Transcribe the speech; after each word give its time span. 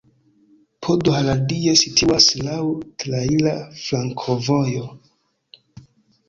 Podhradie 0.85 1.73
situas 1.81 2.27
laŭ 2.47 2.55
traira 3.05 3.53
flankovojo. 3.83 4.89